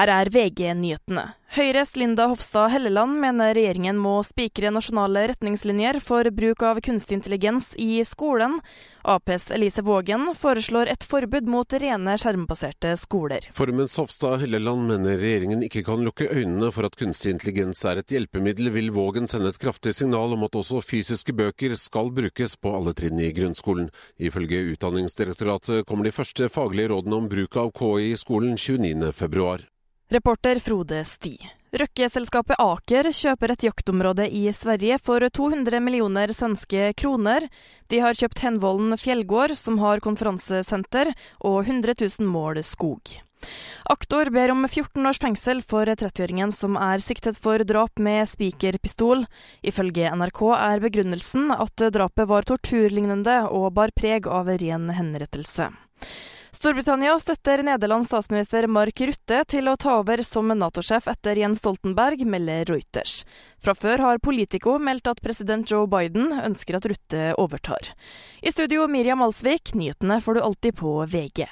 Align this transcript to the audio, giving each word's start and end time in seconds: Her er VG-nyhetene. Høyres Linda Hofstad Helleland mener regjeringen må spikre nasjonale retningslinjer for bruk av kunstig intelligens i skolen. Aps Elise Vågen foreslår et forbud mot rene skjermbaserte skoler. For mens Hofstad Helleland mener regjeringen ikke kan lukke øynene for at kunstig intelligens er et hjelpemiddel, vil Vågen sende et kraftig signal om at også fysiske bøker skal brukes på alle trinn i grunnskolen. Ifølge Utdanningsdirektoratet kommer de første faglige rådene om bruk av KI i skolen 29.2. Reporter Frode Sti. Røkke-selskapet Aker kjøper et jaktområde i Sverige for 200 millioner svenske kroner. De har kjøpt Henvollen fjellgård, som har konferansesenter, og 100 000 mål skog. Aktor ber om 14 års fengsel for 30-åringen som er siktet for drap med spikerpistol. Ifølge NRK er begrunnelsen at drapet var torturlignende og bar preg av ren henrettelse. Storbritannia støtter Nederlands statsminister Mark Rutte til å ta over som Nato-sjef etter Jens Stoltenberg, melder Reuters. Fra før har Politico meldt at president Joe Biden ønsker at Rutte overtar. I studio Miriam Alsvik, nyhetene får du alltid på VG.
Her 0.00 0.08
er 0.08 0.28
VG-nyhetene. 0.30 1.22
Høyres 1.50 1.90
Linda 1.98 2.28
Hofstad 2.30 2.70
Helleland 2.70 3.18
mener 3.20 3.50
regjeringen 3.52 3.98
må 3.98 4.20
spikre 4.22 4.70
nasjonale 4.70 5.24
retningslinjer 5.32 5.98
for 6.00 6.28
bruk 6.30 6.62
av 6.62 6.78
kunstig 6.86 7.16
intelligens 7.18 7.72
i 7.74 7.98
skolen. 8.06 8.60
Aps 9.02 9.48
Elise 9.52 9.82
Vågen 9.82 10.28
foreslår 10.38 10.92
et 10.92 11.02
forbud 11.04 11.50
mot 11.50 11.74
rene 11.82 12.14
skjermbaserte 12.22 12.92
skoler. 13.02 13.48
For 13.52 13.72
mens 13.74 13.96
Hofstad 13.98 14.38
Helleland 14.44 14.86
mener 14.92 15.18
regjeringen 15.18 15.66
ikke 15.66 15.82
kan 15.88 16.06
lukke 16.06 16.30
øynene 16.30 16.70
for 16.72 16.86
at 16.86 16.94
kunstig 17.00 17.34
intelligens 17.34 17.82
er 17.84 18.00
et 18.00 18.14
hjelpemiddel, 18.14 18.70
vil 18.70 18.92
Vågen 18.94 19.26
sende 19.26 19.50
et 19.50 19.58
kraftig 19.58 19.96
signal 19.98 20.38
om 20.38 20.46
at 20.46 20.60
også 20.62 20.84
fysiske 20.86 21.34
bøker 21.34 21.74
skal 21.74 22.08
brukes 22.14 22.54
på 22.56 22.76
alle 22.78 22.94
trinn 22.94 23.18
i 23.18 23.34
grunnskolen. 23.34 23.90
Ifølge 24.22 24.62
Utdanningsdirektoratet 24.70 25.82
kommer 25.90 26.06
de 26.06 26.14
første 26.14 26.48
faglige 26.48 26.94
rådene 26.94 27.20
om 27.24 27.28
bruk 27.28 27.58
av 27.58 27.74
KI 27.74 28.14
i 28.14 28.16
skolen 28.22 28.54
29.2. 28.54 29.66
Reporter 30.10 30.58
Frode 30.58 31.04
Sti. 31.06 31.36
Røkke-selskapet 31.70 32.58
Aker 32.58 33.06
kjøper 33.14 33.52
et 33.54 33.62
jaktområde 33.62 34.24
i 34.26 34.40
Sverige 34.50 34.96
for 34.98 35.22
200 35.22 35.78
millioner 35.78 36.32
svenske 36.34 36.88
kroner. 36.98 37.46
De 37.86 38.00
har 38.02 38.18
kjøpt 38.18 38.42
Henvollen 38.42 38.96
fjellgård, 38.98 39.54
som 39.54 39.78
har 39.78 40.02
konferansesenter, 40.02 41.12
og 41.46 41.60
100 41.62 41.94
000 42.02 42.26
mål 42.26 42.58
skog. 42.66 43.12
Aktor 43.94 44.32
ber 44.34 44.50
om 44.50 44.66
14 44.66 45.06
års 45.06 45.22
fengsel 45.22 45.62
for 45.62 45.86
30-åringen 45.86 46.50
som 46.50 46.74
er 46.74 46.98
siktet 47.06 47.38
for 47.38 47.62
drap 47.62 48.02
med 48.02 48.26
spikerpistol. 48.32 49.22
Ifølge 49.62 50.10
NRK 50.10 50.42
er 50.58 50.82
begrunnelsen 50.82 51.54
at 51.54 51.86
drapet 51.94 52.26
var 52.34 52.50
torturlignende 52.50 53.44
og 53.46 53.70
bar 53.78 53.94
preg 53.94 54.26
av 54.26 54.50
ren 54.58 54.90
henrettelse. 54.98 55.70
Storbritannia 56.50 57.12
støtter 57.22 57.62
Nederlands 57.62 58.08
statsminister 58.10 58.66
Mark 58.66 58.98
Rutte 59.06 59.44
til 59.48 59.70
å 59.70 59.76
ta 59.78 60.00
over 60.00 60.18
som 60.26 60.50
Nato-sjef 60.50 61.06
etter 61.12 61.38
Jens 61.38 61.62
Stoltenberg, 61.62 62.24
melder 62.26 62.66
Reuters. 62.66 63.20
Fra 63.62 63.76
før 63.78 64.02
har 64.02 64.22
Politico 64.24 64.74
meldt 64.82 65.06
at 65.12 65.22
president 65.22 65.70
Joe 65.70 65.86
Biden 65.90 66.34
ønsker 66.34 66.80
at 66.80 66.90
Rutte 66.90 67.30
overtar. 67.38 67.92
I 68.42 68.50
studio 68.50 68.88
Miriam 68.90 69.22
Alsvik, 69.22 69.76
nyhetene 69.78 70.18
får 70.24 70.40
du 70.40 70.44
alltid 70.48 70.78
på 70.82 70.98
VG. 71.06 71.46